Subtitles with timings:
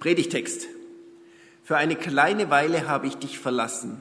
[0.00, 0.66] Predigtext.
[1.62, 4.00] Für eine kleine Weile habe ich dich verlassen,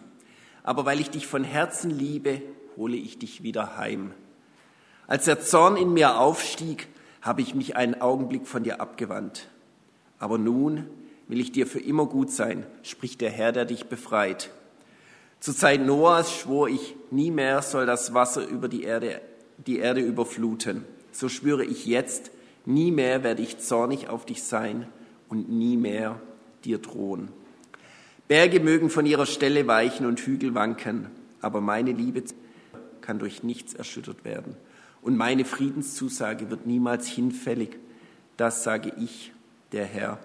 [0.64, 2.42] aber weil ich dich von Herzen liebe,
[2.78, 4.14] hole ich dich wieder heim.
[5.08, 6.88] Als der Zorn in mir aufstieg,
[7.22, 9.50] habe ich mich einen Augenblick von dir abgewandt.
[10.20, 10.86] Aber nun
[11.28, 14.52] will ich dir für immer gut sein, spricht der Herr, der dich befreit.
[15.42, 19.20] Zur Zeit Noahs schwor ich, nie mehr soll das Wasser über die Erde,
[19.68, 20.86] die Erde überfluten.
[21.12, 22.32] So schwöre ich jetzt,
[22.66, 24.88] nie mehr werde ich zornig auf dich sein
[25.30, 26.20] und nie mehr
[26.66, 27.30] dir drohen.
[28.28, 31.08] Berge mögen von ihrer Stelle weichen und Hügel wanken,
[31.42, 32.24] aber meine Liebe
[33.02, 34.56] kann durch nichts erschüttert werden.
[35.02, 37.78] Und meine Friedenszusage wird niemals hinfällig.
[38.38, 39.32] Das sage ich,
[39.72, 40.20] der Herr,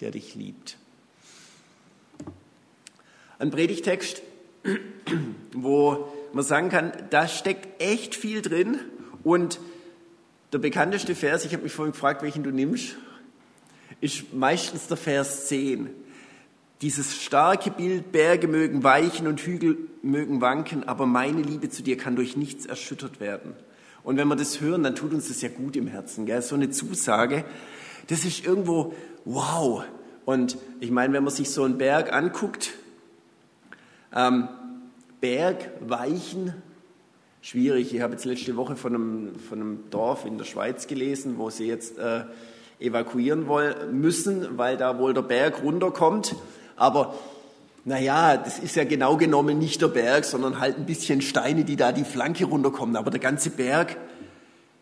[0.00, 0.78] der dich liebt.
[3.38, 4.22] Ein Predigtext,
[5.52, 8.78] wo man sagen kann, da steckt echt viel drin.
[9.24, 9.58] Und
[10.52, 12.96] der bekannteste Vers, ich habe mich vorhin gefragt, welchen du nimmst,
[14.02, 15.88] ist meistens der Vers 10.
[16.82, 21.96] Dieses starke Bild, Berge mögen weichen und Hügel mögen wanken, aber meine Liebe zu dir
[21.96, 23.54] kann durch nichts erschüttert werden.
[24.02, 26.26] Und wenn wir das hören, dann tut uns das ja gut im Herzen.
[26.26, 26.42] Gell?
[26.42, 27.44] So eine Zusage,
[28.08, 28.92] das ist irgendwo
[29.24, 29.84] wow.
[30.24, 32.72] Und ich meine, wenn man sich so einen Berg anguckt,
[34.12, 34.48] ähm,
[35.20, 36.54] Berg, Weichen,
[37.40, 37.94] schwierig.
[37.94, 41.50] Ich habe jetzt letzte Woche von einem, von einem Dorf in der Schweiz gelesen, wo
[41.50, 42.24] sie jetzt äh,
[42.82, 46.34] evakuieren wollen, müssen, weil da wohl der Berg runterkommt.
[46.76, 47.14] Aber
[47.84, 51.76] naja, das ist ja genau genommen nicht der Berg, sondern halt ein bisschen Steine, die
[51.76, 52.96] da die Flanke runterkommen.
[52.96, 53.96] Aber der ganze Berg,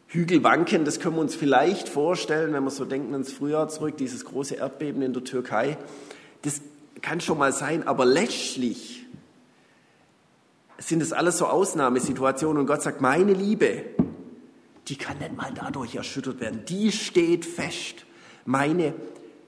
[0.08, 3.96] Hügel wanken, das können wir uns vielleicht vorstellen, wenn wir so denken ins Frühjahr zurück,
[3.96, 5.78] dieses große Erdbeben in der Türkei.
[6.42, 6.60] Das
[7.00, 9.06] kann schon mal sein, aber letztlich
[10.78, 13.84] sind es alles so Ausnahmesituationen und Gott sagt, meine Liebe,
[14.90, 16.64] die kann nicht mal dadurch erschüttert werden.
[16.66, 18.04] Die steht fest.
[18.44, 18.94] Meine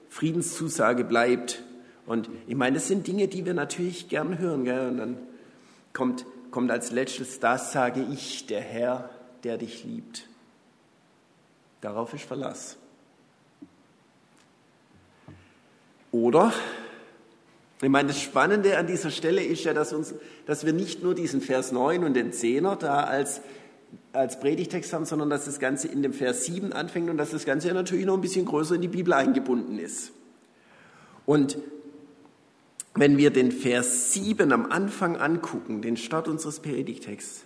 [0.09, 1.61] Friedenszusage bleibt.
[2.05, 4.63] Und ich meine, das sind Dinge, die wir natürlich gern hören.
[4.63, 4.87] Gell?
[4.87, 5.17] Und dann
[5.91, 9.09] kommt, kommt als letztes, das sage ich, der Herr,
[9.43, 10.27] der dich liebt.
[11.81, 12.77] Darauf ist Verlass.
[16.13, 16.53] Oder,
[17.81, 20.13] ich meine, das Spannende an dieser Stelle ist ja, dass, uns,
[20.45, 23.41] dass wir nicht nur diesen Vers 9 und den 10er da als,
[24.13, 27.45] als Predigtext haben, sondern dass das Ganze in dem Vers 7 anfängt und dass das
[27.45, 30.11] Ganze ja natürlich noch ein bisschen größer in die Bibel eingebunden ist.
[31.25, 31.57] Und
[32.93, 37.43] wenn wir den Vers 7 am Anfang angucken, den Start unseres Predigtexts,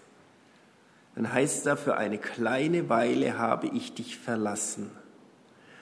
[1.15, 4.91] dann heißt da, für eine kleine Weile habe ich dich verlassen.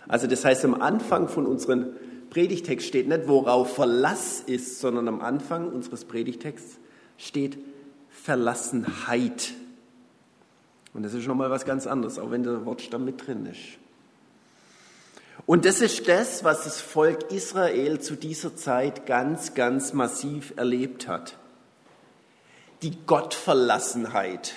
[0.08, 1.88] Also das heißt, am Anfang von unserem
[2.30, 6.78] Predigtext steht nicht, worauf Verlass ist, sondern am Anfang unseres Predigtexts
[7.18, 7.58] steht
[8.10, 9.54] Verlassenheit.
[10.96, 13.78] Und das ist nochmal was ganz anderes, auch wenn der Wortstamm mit drin ist.
[15.46, 21.10] Und das ist das, was das Volk Israel zu dieser Zeit ganz, ganz massiv erlebt
[21.10, 21.36] hat.
[22.82, 24.54] Die Gottverlassenheit.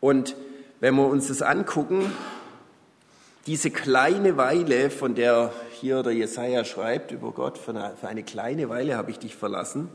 [0.00, 0.36] Und
[0.80, 2.12] wenn wir uns das angucken,
[3.46, 8.24] diese kleine Weile, von der hier der Jesaja schreibt über Gott, für eine, für eine
[8.24, 9.88] kleine Weile habe ich dich verlassen,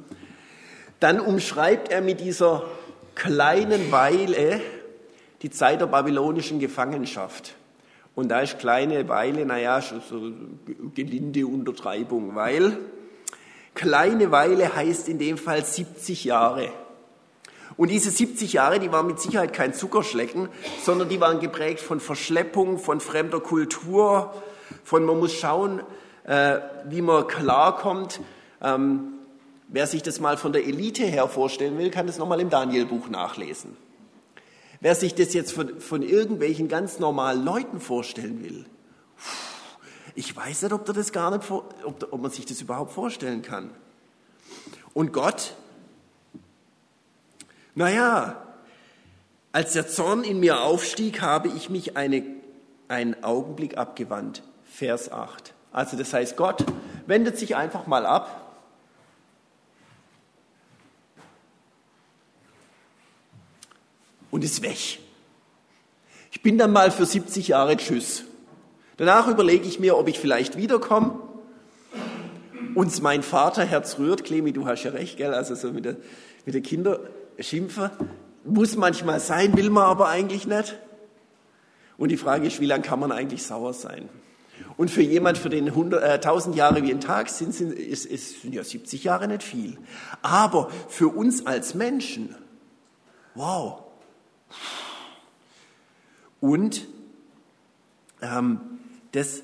[0.99, 2.63] dann umschreibt er mit dieser
[3.13, 4.59] kleinen Weile
[5.43, 7.55] die Zeit der babylonischen Gefangenschaft.
[8.15, 10.31] Und da ist kleine Weile, naja, so
[10.95, 12.77] gelinde Untertreibung, weil
[13.73, 16.69] kleine Weile heißt in dem Fall 70 Jahre.
[17.75, 20.47] Und diese 70 Jahre, die waren mit Sicherheit kein Zuckerschlecken,
[20.83, 24.33] sondern die waren geprägt von Verschleppung, von fremder Kultur,
[24.83, 25.81] von man muss schauen,
[26.25, 28.21] äh, wie man klarkommt.
[28.61, 29.13] Ähm,
[29.69, 33.09] wer sich das mal von der Elite her vorstellen will, kann das nochmal im Danielbuch
[33.09, 33.75] nachlesen.
[34.83, 38.65] Wer sich das jetzt von, von irgendwelchen ganz normalen Leuten vorstellen will,
[40.13, 43.69] ich weiß nicht, ob, das gar nicht, ob, ob man sich das überhaupt vorstellen kann.
[44.93, 45.55] Und Gott,
[47.75, 48.45] naja,
[49.53, 52.21] als der Zorn in mir aufstieg, habe ich mich eine,
[52.89, 54.43] einen Augenblick abgewandt.
[54.65, 55.53] Vers 8.
[55.71, 56.65] Also das heißt, Gott
[57.07, 58.42] wendet sich einfach mal ab
[64.33, 64.97] und ist weg.
[66.31, 68.23] Ich bin dann mal für 70 Jahre Tschüss.
[68.97, 71.19] Danach überlege ich mir, ob ich vielleicht wiederkomme.
[72.73, 75.35] Uns mein Vaterherz rührt, Clemi, du hast ja recht, gell?
[75.35, 75.97] Also so mit der,
[76.45, 77.01] mit der Kinder
[77.37, 77.91] schimpfen
[78.43, 80.79] muss manchmal sein, will man aber eigentlich nicht.
[81.97, 84.09] Und die Frage ist, wie lange kann man eigentlich sauer sein?
[84.77, 88.07] Und für jemand, für den 100, äh, 1000 Jahre wie ein Tag sind, sind, ist,
[88.07, 89.77] ist, sind ja 70 Jahre nicht viel.
[90.23, 92.35] Aber für uns als Menschen,
[93.35, 93.83] wow,
[96.39, 96.87] und
[98.21, 98.59] ähm,
[99.11, 99.43] das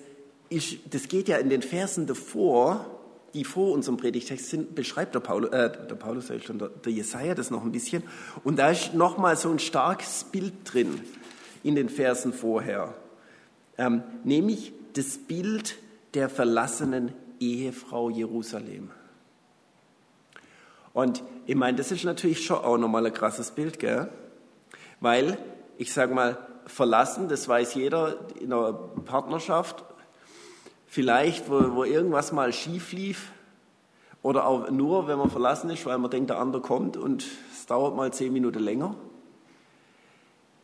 [0.50, 2.86] ist, das geht ja in den Versen davor,
[3.34, 7.36] die vor unserem Predigtext sind, beschreibt der Paulus, äh, der Paulus, schon, der, der Jesaja
[7.36, 8.04] das noch ein bisschen.
[8.44, 11.00] Und da ist nochmal so ein starkes Bild drin
[11.64, 12.96] in den Versen vorher.
[13.78, 15.78] Ähm, nämlich das Bild
[16.16, 18.90] der verlassenen Ehefrau Jerusalem.
[20.94, 24.10] Und ich meine, das ist natürlich schon auch nochmal ein krasses Bild, gell?
[25.00, 25.38] Weil,
[25.78, 29.84] ich sage mal, verlassen, das weiß jeder in einer Partnerschaft,
[30.88, 33.32] vielleicht, wo, wo irgendwas mal schief lief,
[34.22, 37.66] oder auch nur, wenn man verlassen ist, weil man denkt, der andere kommt und es
[37.66, 38.96] dauert mal zehn Minuten länger.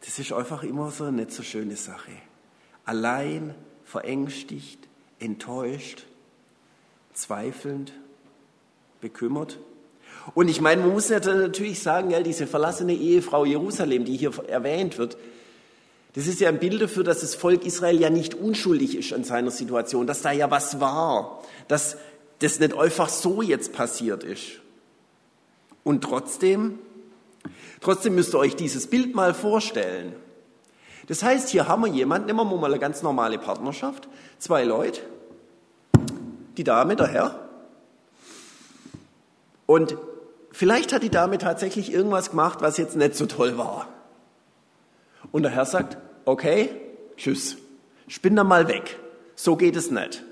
[0.01, 2.11] Das ist einfach immer so eine nicht so schöne Sache.
[2.83, 4.87] Allein, verängstigt,
[5.19, 6.05] enttäuscht,
[7.13, 7.93] zweifelnd,
[8.99, 9.57] bekümmert.
[10.33, 14.97] Und ich meine, man muss natürlich sagen, ja, diese verlassene Ehefrau Jerusalem, die hier erwähnt
[14.97, 15.17] wird,
[16.13, 19.25] das ist ja ein Bild dafür, dass das Volk Israel ja nicht unschuldig ist an
[19.25, 21.97] seiner Situation, dass da ja was war, dass
[22.39, 24.61] das nicht einfach so jetzt passiert ist.
[25.83, 26.79] Und trotzdem,
[27.81, 30.13] trotzdem müsst ihr euch dieses Bild mal vorstellen.
[31.07, 34.07] Das heißt, hier haben wir jemanden, nehmen wir mal eine ganz normale Partnerschaft,
[34.39, 35.01] zwei Leute,
[36.57, 37.49] die Dame, der Herr.
[39.65, 39.97] Und
[40.55, 43.87] vielleicht hat die Dame tatsächlich irgendwas gemacht, was jetzt nicht so toll war.
[45.31, 46.69] Und der Herr sagt, okay,
[47.17, 47.57] tschüss,
[48.07, 48.97] ich bin dann mal weg.
[49.35, 50.23] So geht es nicht.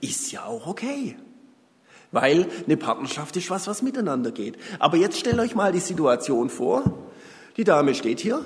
[0.00, 1.16] Ist ja auch okay.
[2.12, 4.56] Weil eine Partnerschaft ist was, was miteinander geht.
[4.78, 6.84] Aber jetzt stellt euch mal die Situation vor.
[7.56, 8.44] Die Dame steht hier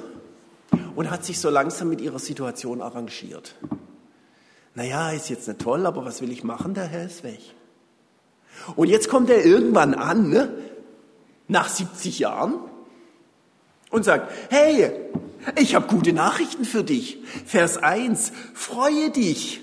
[0.96, 3.54] und hat sich so langsam mit ihrer Situation arrangiert.
[4.74, 6.74] Naja, ist jetzt nicht toll, aber was will ich machen?
[6.74, 7.40] Der Herr ist weg.
[8.76, 10.52] Und jetzt kommt er irgendwann an, ne?
[11.50, 12.54] Nach 70 Jahren,
[13.90, 14.90] und sagt, hey,
[15.56, 17.18] ich habe gute Nachrichten für dich.
[17.44, 19.60] Vers 1, freue dich.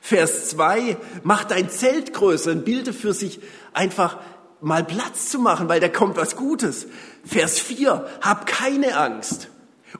[0.00, 3.40] Vers 2, mach dein Zelt größer und bilde für sich
[3.72, 4.18] einfach
[4.60, 6.86] mal Platz zu machen, weil da kommt was Gutes.
[7.24, 9.48] Vers 4, hab keine Angst.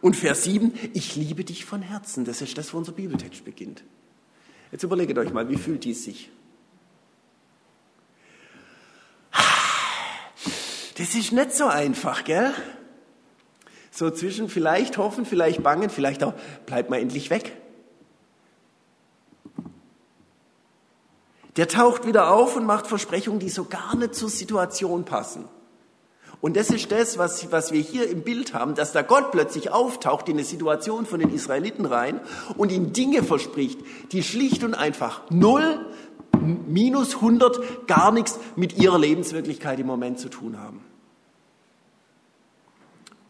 [0.00, 2.24] Und Vers 7, ich liebe dich von Herzen.
[2.24, 3.82] Das ist das, wo unser Bibeltext beginnt.
[4.72, 6.30] Jetzt überlegt euch mal, wie fühlt dies sich?
[10.98, 12.52] Das ist nicht so einfach, gell?
[13.90, 16.34] So zwischen vielleicht hoffen, vielleicht bangen, vielleicht auch
[16.64, 17.56] bleibt mal endlich weg.
[21.56, 25.46] Der taucht wieder auf und macht Versprechungen, die so gar nicht zur Situation passen.
[26.42, 29.70] Und das ist das, was, was wir hier im Bild haben, dass da Gott plötzlich
[29.70, 32.20] auftaucht in eine Situation von den Israeliten rein
[32.58, 33.80] und ihnen Dinge verspricht,
[34.12, 35.80] die schlicht und einfach null,
[36.46, 40.80] minus 100, gar nichts mit ihrer Lebenswirklichkeit im Moment zu tun haben.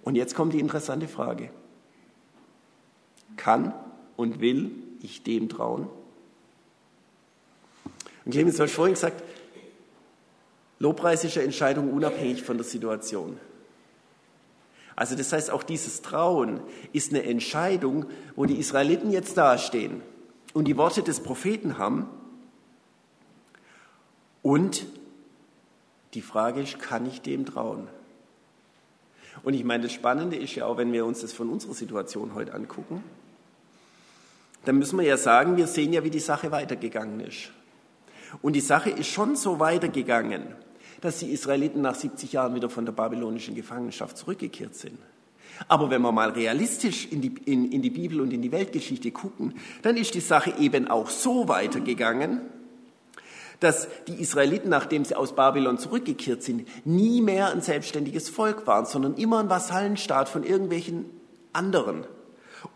[0.02, 1.50] Und jetzt kommt die interessante Frage.
[3.36, 3.74] Kann
[4.16, 4.70] und will
[5.02, 5.88] ich dem trauen?
[8.24, 9.22] Und Clemens, du hast vorhin gesagt,
[10.78, 13.38] Lobpreis Entscheidung unabhängig von der Situation.
[14.94, 16.60] Also das heißt, auch dieses Trauen
[16.92, 20.02] ist eine Entscheidung, wo die Israeliten jetzt dastehen
[20.54, 22.08] und die Worte des Propheten haben.
[24.46, 24.86] Und
[26.14, 27.88] die Frage ist, kann ich dem trauen?
[29.42, 32.32] Und ich meine, das Spannende ist ja auch, wenn wir uns das von unserer Situation
[32.32, 33.02] heute angucken,
[34.64, 37.50] dann müssen wir ja sagen, wir sehen ja, wie die Sache weitergegangen ist.
[38.40, 40.44] Und die Sache ist schon so weitergegangen,
[41.00, 45.00] dass die Israeliten nach 70 Jahren wieder von der babylonischen Gefangenschaft zurückgekehrt sind.
[45.66, 49.10] Aber wenn wir mal realistisch in die, in, in die Bibel und in die Weltgeschichte
[49.10, 52.42] gucken, dann ist die Sache eben auch so weitergegangen,
[53.60, 58.86] dass die Israeliten, nachdem sie aus Babylon zurückgekehrt sind, nie mehr ein selbstständiges Volk waren,
[58.86, 61.06] sondern immer ein Vasallenstaat von irgendwelchen
[61.52, 62.04] anderen.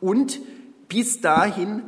[0.01, 0.41] Und
[0.89, 1.83] bis dahin,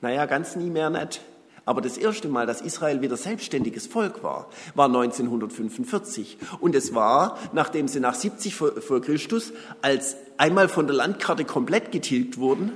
[0.00, 1.20] naja, ganz nie mehr nicht,
[1.64, 6.38] aber das erste Mal, dass Israel wieder selbstständiges Volk war, war 1945.
[6.60, 9.52] Und es war, nachdem sie nach 70 vor Christus
[9.82, 12.72] als einmal von der Landkarte komplett getilgt wurden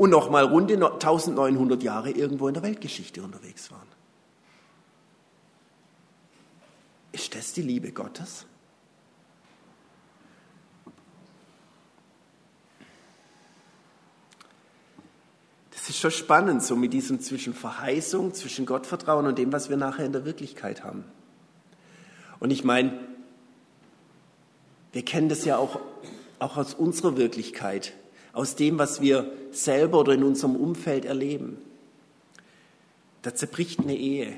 [0.00, 3.86] und nochmal runde 1900 Jahre irgendwo in der Weltgeschichte unterwegs waren.
[7.12, 8.46] Ist das die Liebe Gottes?
[15.90, 20.06] ist schon spannend, so mit diesem zwischen Verheißung, zwischen Gottvertrauen und dem, was wir nachher
[20.06, 21.04] in der Wirklichkeit haben.
[22.38, 22.98] Und ich meine,
[24.92, 25.80] wir kennen das ja auch,
[26.38, 27.92] auch aus unserer Wirklichkeit,
[28.32, 31.58] aus dem, was wir selber oder in unserem Umfeld erleben.
[33.22, 34.36] Da zerbricht eine Ehe,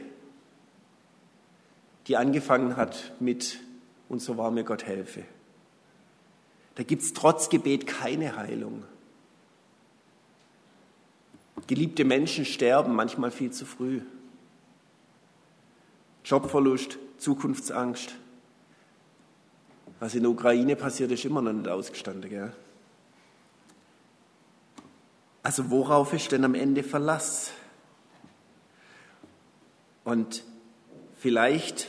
[2.07, 3.61] die angefangen hat mit,
[4.09, 5.25] und so war mir Gott helfe.
[6.75, 8.85] Da gibt es trotz Gebet keine Heilung.
[11.67, 14.01] Geliebte Menschen sterben manchmal viel zu früh.
[16.25, 18.15] Jobverlust, Zukunftsangst.
[20.01, 22.29] Was in der Ukraine passiert, ist immer noch nicht ausgestanden.
[22.29, 22.53] Gell?
[25.43, 27.53] Also worauf ist denn am Ende Verlass?
[30.05, 30.45] Und
[31.17, 31.89] vielleicht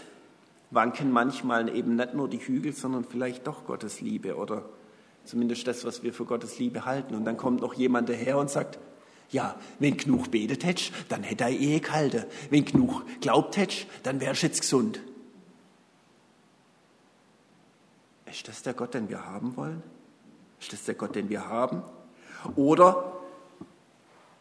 [0.71, 4.65] wanken manchmal eben nicht nur die Hügel, sondern vielleicht doch Gottes Liebe oder
[5.25, 7.15] zumindest das, was wir für Gottes Liebe halten.
[7.15, 8.79] Und dann kommt noch jemand daher und sagt,
[9.29, 12.25] ja, wenn genug betet hättest, dann hätte er Ehe gehalten.
[12.49, 14.99] Wenn genug glaubt hättest, dann wärst du jetzt gesund.
[18.25, 19.83] Ist das der Gott, den wir haben wollen?
[20.59, 21.83] Ist das der Gott, den wir haben?
[22.55, 23.12] Oder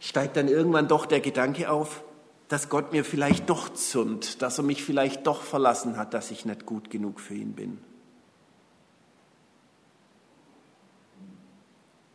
[0.02, 2.02] steigt dann irgendwann doch der Gedanke auf,
[2.48, 6.44] dass Gott mir vielleicht doch zürnt, dass er mich vielleicht doch verlassen hat, dass ich
[6.44, 7.78] nicht gut genug für ihn bin.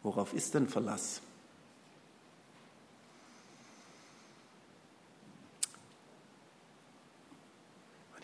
[0.04, 1.22] Worauf ist denn Verlass?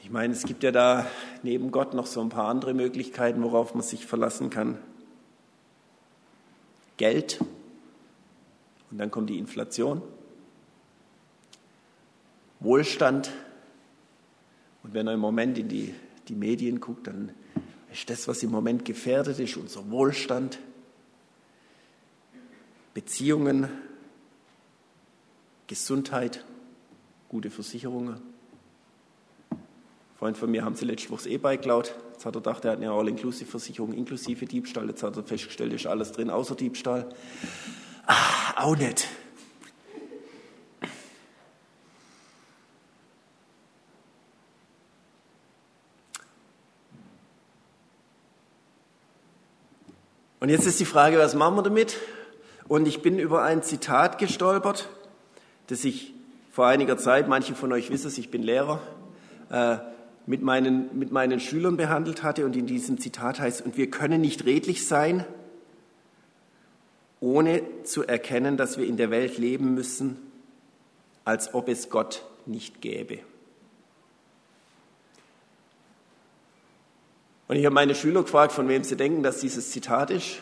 [0.01, 1.07] Ich meine, es gibt ja da
[1.41, 4.77] neben Gott noch so ein paar andere Möglichkeiten, worauf man sich verlassen kann.
[6.97, 7.39] Geld
[8.93, 10.03] und dann kommt die Inflation.
[12.59, 13.31] Wohlstand.
[14.83, 15.95] Und wenn er im Moment in die,
[16.27, 17.31] die Medien guckt, dann
[17.91, 20.59] ist das, was im Moment gefährdet ist, unser Wohlstand,
[22.93, 23.67] Beziehungen,
[25.65, 26.45] Gesundheit,
[27.29, 28.21] gute Versicherungen.
[29.49, 29.57] Ein
[30.19, 31.95] Freund von mir haben sie letzte Woche das E-Bike geklaut.
[32.11, 34.87] Jetzt hat er gedacht, er hat eine All-Inclusive-Versicherung inklusive Diebstahl.
[34.87, 37.09] Jetzt hat er festgestellt, ist alles drin außer Diebstahl.
[38.05, 39.07] Ah, auch nicht.
[50.43, 51.97] Und jetzt ist die Frage, was machen wir damit?
[52.67, 54.89] Und ich bin über ein Zitat gestolpert,
[55.67, 56.13] das ich
[56.51, 58.81] vor einiger Zeit, manche von euch wissen es, ich bin Lehrer,
[59.49, 59.77] äh,
[60.25, 62.45] mit, meinen, mit meinen Schülern behandelt hatte.
[62.45, 65.25] Und in diesem Zitat heißt, und wir können nicht redlich sein,
[67.23, 70.17] ohne zu erkennen, dass wir in der Welt leben müssen,
[71.23, 73.19] als ob es Gott nicht gäbe.
[77.47, 80.41] Und ich habe meine Schüler gefragt, von wem sie denken, dass dieses Zitat ist.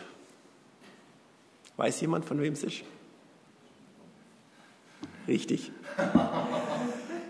[1.76, 2.82] Weiß jemand, von wem es ist?
[5.28, 5.70] Richtig.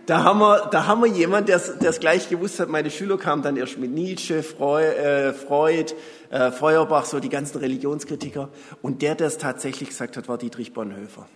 [0.06, 2.68] Da haben wir, da haben wir jemanden, der es gleich gewusst hat.
[2.68, 5.94] Meine Schüler kamen dann erst mit Nietzsche, Freud, äh, Freud
[6.30, 8.48] äh, Feuerbach, so die ganzen Religionskritiker.
[8.80, 11.28] Und der, der es tatsächlich gesagt hat, war Dietrich Bonhoeffer.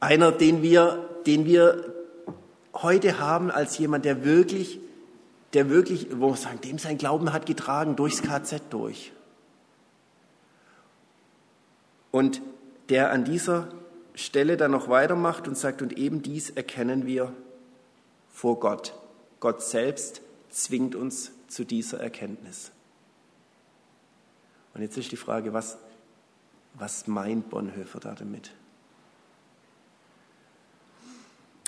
[0.00, 1.94] Einer, den wir, den wir
[2.74, 4.80] heute haben als jemand, der wirklich
[5.54, 9.12] der wirklich, wo wir sagen, dem sein Glauben hat getragen durchs KZ durch.
[12.10, 12.42] Und
[12.88, 13.68] der an dieser
[14.14, 17.32] Stelle dann noch weitermacht und sagt, und eben dies erkennen wir
[18.32, 18.94] vor Gott.
[19.40, 22.70] Gott selbst zwingt uns zu dieser Erkenntnis.
[24.74, 25.78] Und jetzt ist die Frage, was,
[26.74, 28.52] was meint Bonhoeffer da damit?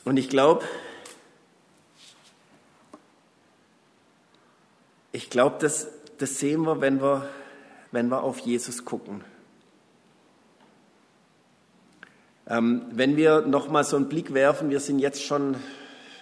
[0.04, 0.64] Und ich glaube,
[5.16, 5.88] Ich glaube, das,
[6.18, 7.26] das sehen wir wenn, wir,
[7.90, 9.24] wenn wir auf Jesus gucken.
[12.04, 15.56] Ähm, wenn wir noch mal so einen Blick werfen, wir sind jetzt schon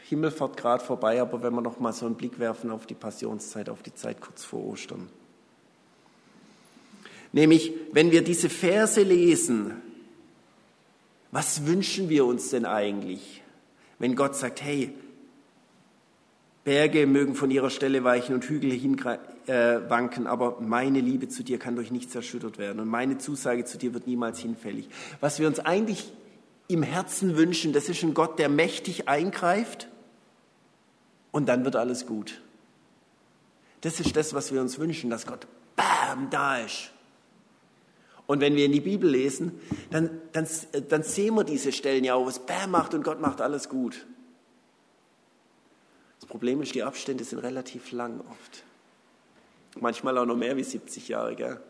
[0.09, 3.69] Himmelfahrt gerade vorbei, aber wenn wir noch mal so einen Blick werfen auf die Passionszeit,
[3.69, 5.09] auf die Zeit kurz vor Ostern.
[7.33, 9.83] Nämlich, wenn wir diese Verse lesen,
[11.31, 13.43] was wünschen wir uns denn eigentlich,
[13.99, 14.95] wenn Gott sagt, hey,
[16.65, 21.59] Berge mögen von ihrer Stelle weichen und Hügel hinwanken, äh, aber meine Liebe zu dir
[21.59, 24.89] kann durch nichts erschüttert werden und meine Zusage zu dir wird niemals hinfällig.
[25.21, 26.13] Was wir uns eigentlich
[26.67, 29.89] im Herzen wünschen, das ist ein Gott, der mächtig eingreift
[31.33, 32.41] und dann wird alles gut.
[33.83, 36.91] Das ist das, was wir uns wünschen, dass Gott bam da ist.
[38.27, 40.49] Und wenn wir in die Bibel lesen, dann, dann,
[40.89, 44.07] dann sehen wir diese Stellen ja, wo es bam macht und Gott macht alles gut.
[46.35, 48.65] Problem ist, die Abstände sind relativ lang oft.
[49.79, 51.37] Manchmal auch noch mehr wie 70 Jahre.
[51.37, 51.61] Gell?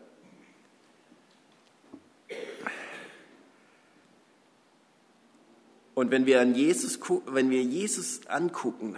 [5.93, 8.95] Und wenn wir, an Jesus, wenn wir Jesus angucken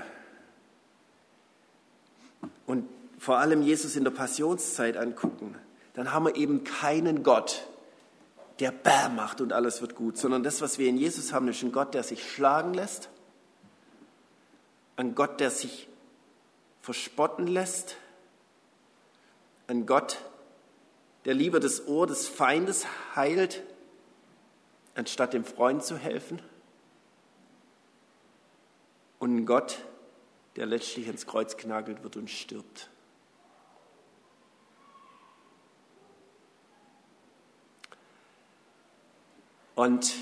[2.66, 2.88] und
[3.20, 5.54] vor allem Jesus in der Passionszeit angucken,
[5.96, 7.68] dann haben wir eben keinen Gott,
[8.62, 11.62] der Bäm macht und alles wird gut, sondern das, was wir in Jesus haben, ist
[11.62, 13.10] ein Gott, der sich schlagen lässt,
[14.98, 15.88] ein Gott, der sich
[16.82, 17.96] verspotten lässt,
[19.68, 20.18] ein Gott,
[21.26, 22.86] der lieber das Ohr des Feindes
[23.16, 23.64] heilt,
[24.96, 26.42] anstatt dem Freund zu helfen
[29.20, 29.78] und ein Gott,
[30.56, 32.90] der letztlich ins Kreuz genagelt wird und stirbt.
[39.76, 40.16] Und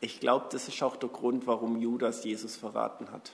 [0.00, 3.32] ich glaube, das ist auch der Grund, warum Judas Jesus verraten hat.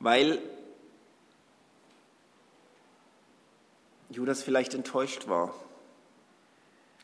[0.00, 0.42] Weil
[4.10, 5.54] Judas vielleicht enttäuscht war,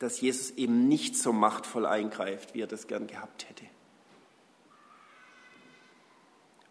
[0.00, 3.64] dass Jesus eben nicht so machtvoll eingreift, wie er das gern gehabt hätte.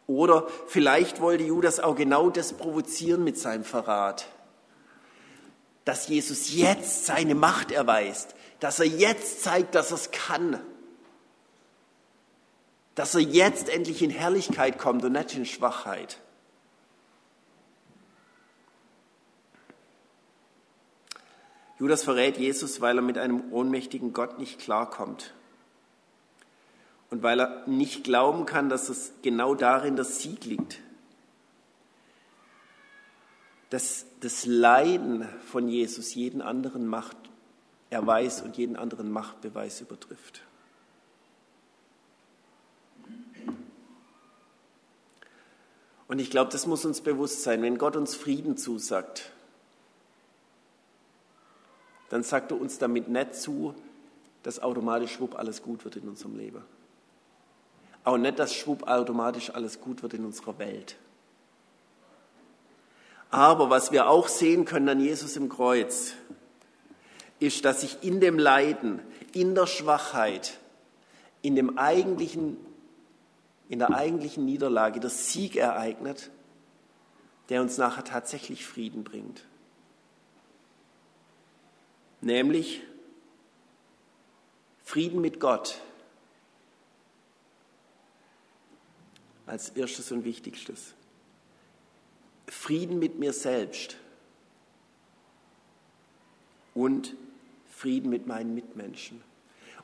[0.08, 4.28] Oder vielleicht wollte Judas auch genau das provozieren mit seinem Verrat,
[5.90, 10.62] dass Jesus jetzt seine Macht erweist, dass er jetzt zeigt, dass er es kann,
[12.94, 16.20] dass er jetzt endlich in Herrlichkeit kommt und nicht in Schwachheit.
[21.80, 25.34] Judas verrät Jesus, weil er mit einem ohnmächtigen Gott nicht klarkommt.
[27.10, 30.82] Und weil er nicht glauben kann, dass es genau darin der Sieg liegt.
[33.70, 40.44] Dass das Leiden von Jesus jeden anderen Machterweis und jeden anderen Machtbeweis übertrifft.
[46.08, 49.32] Und ich glaube, das muss uns bewusst sein, wenn Gott uns Frieden zusagt,
[52.10, 53.76] dann sagt er uns damit nicht zu,
[54.42, 56.64] dass automatisch schwupp alles gut wird in unserem Leben.
[58.04, 60.96] Auch nicht, dass schwupp automatisch alles gut wird in unserer Welt.
[63.32, 66.14] Aber was wir auch sehen können an Jesus im Kreuz,
[67.40, 69.00] ist, dass sich in dem Leiden,
[69.34, 70.58] in der Schwachheit,
[71.42, 72.58] in, dem eigentlichen,
[73.70, 76.32] in der eigentlichen Niederlage der Sieg ereignet,
[77.50, 79.44] der uns nachher tatsächlich Frieden bringt
[82.22, 82.82] nämlich
[84.84, 85.80] Frieden mit Gott
[89.46, 90.94] als erstes und wichtigstes.
[92.52, 93.98] Frieden mit mir selbst
[96.74, 97.16] und
[97.70, 99.22] Frieden mit meinen Mitmenschen.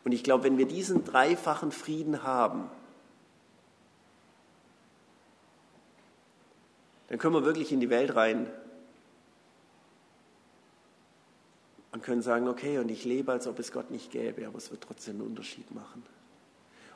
[0.03, 2.69] Und ich glaube, wenn wir diesen dreifachen Frieden haben,
[7.07, 8.47] dann können wir wirklich in die Welt rein
[11.91, 14.69] und können sagen, okay, und ich lebe, als ob es Gott nicht gäbe, aber es
[14.69, 16.03] wird trotzdem einen Unterschied machen.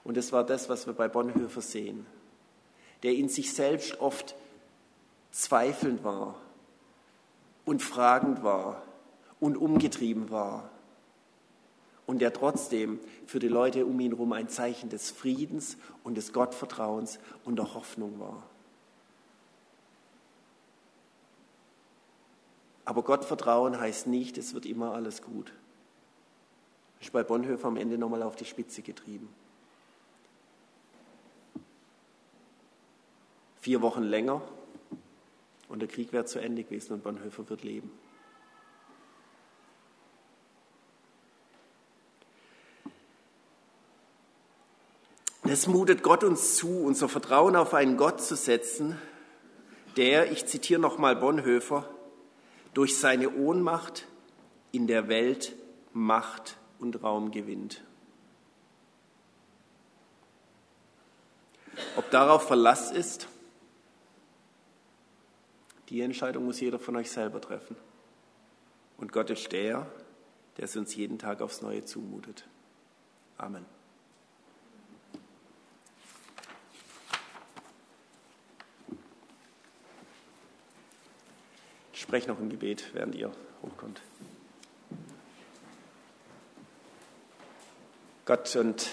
[0.04, 2.06] Und das war das, was wir bei Bonhoeffer sehen,
[3.04, 4.36] der in sich selbst oft
[5.32, 6.36] zweifelnd war
[7.66, 8.82] und fragend war
[9.40, 10.70] und umgetrieben war
[12.10, 16.34] und der trotzdem für die Leute um ihn herum ein Zeichen des Friedens und des
[16.34, 18.42] Gottvertrauens und der Hoffnung war.
[22.84, 25.54] Aber Gott vertrauen heißt nicht, es wird immer alles gut.
[26.98, 29.30] Das ist bei Bonhoeffer am Ende nochmal auf die Spitze getrieben.
[33.62, 34.42] Vier Wochen länger
[35.70, 37.92] und der Krieg wäre zu Ende gewesen und Bonhoeffer wird leben.
[45.44, 48.96] Es mutet Gott uns zu, unser Vertrauen auf einen Gott zu setzen,
[49.98, 51.90] der, ich zitiere nochmal Bonhoeffer,
[52.74, 54.06] durch seine Ohnmacht
[54.72, 55.56] in der Welt
[55.92, 57.84] Macht und Raum gewinnt.
[61.96, 63.28] Ob darauf Verlass ist,
[65.90, 67.76] die Entscheidung muss jeder von euch selber treffen.
[68.98, 69.88] Und Gott ist der,
[70.58, 72.46] der es uns jeden Tag aufs Neue zumutet.
[73.38, 73.66] Amen.
[82.10, 84.02] spreche noch ein Gebet, während ihr hochkommt.
[88.26, 88.90] Gott und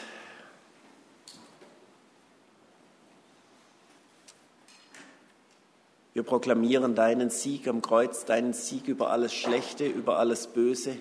[6.16, 10.96] wir proklamieren deinen Sieg am Kreuz, deinen Sieg über alles Schlechte, über alles Böse,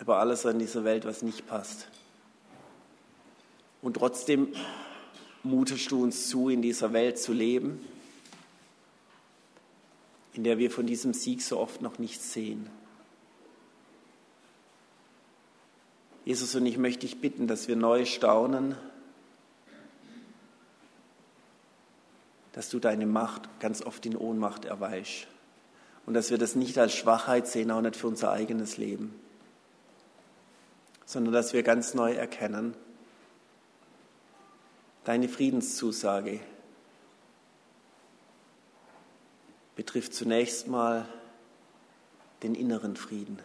[0.00, 1.88] über alles an dieser Welt, was nicht passt.
[3.82, 4.48] Und trotzdem
[5.42, 7.80] mutest du uns zu, in dieser Welt zu leben
[10.38, 12.70] in der wir von diesem Sieg so oft noch nichts sehen.
[16.24, 18.76] Jesus, und ich möchte dich bitten, dass wir neu staunen,
[22.58, 25.28] dass du deine Macht ganz oft in Ohnmacht erweichst
[26.06, 29.14] und dass wir das nicht als Schwachheit sehen, auch nicht für unser eigenes Leben,
[31.06, 32.74] sondern dass wir ganz neu erkennen,
[35.04, 36.40] deine Friedenszusage
[39.76, 41.08] betrifft zunächst mal
[42.42, 43.38] den inneren Frieden.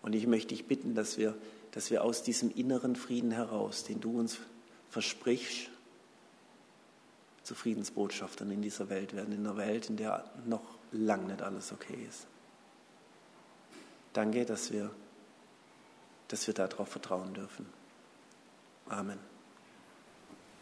[0.00, 1.34] Und ich möchte dich bitten, dass wir,
[1.72, 4.38] dass wir aus diesem inneren Frieden heraus, den du uns
[4.88, 5.68] versprichst,
[7.42, 11.72] zu Friedensbotschaftern in dieser Welt werden, in einer Welt, in der noch lang nicht alles
[11.72, 12.26] okay ist.
[14.12, 14.90] Danke, dass wir,
[16.28, 17.66] dass wir darauf vertrauen dürfen.
[18.88, 19.31] Amen.